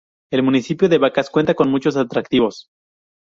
[0.31, 2.69] El municipio de Vacas cuenta con muchos atractivos.